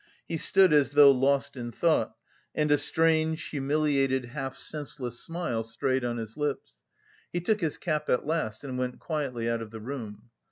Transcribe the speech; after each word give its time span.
He 0.27 0.37
stood 0.37 0.73
as 0.73 0.93
though 0.93 1.11
lost 1.11 1.55
in 1.55 1.71
thought, 1.71 2.15
and 2.55 2.71
a 2.71 2.77
strange, 2.79 3.49
humiliated, 3.49 4.25
half 4.25 4.55
senseless 4.55 5.19
smile 5.19 5.61
strayed 5.61 6.03
on 6.03 6.17
his 6.17 6.35
lips. 6.35 6.73
He 7.31 7.39
took 7.39 7.61
his 7.61 7.77
cap 7.77 8.09
at 8.09 8.25
last 8.25 8.63
and 8.63 8.79
went 8.79 8.97
quietly 8.99 9.47
out 9.47 9.61
of 9.61 9.69
the 9.69 9.79
room. 9.79 10.31